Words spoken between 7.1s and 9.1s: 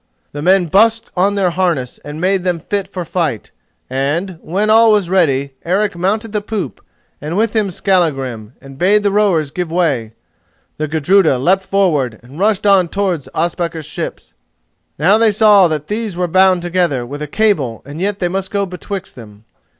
and with him Skallagrim, and bade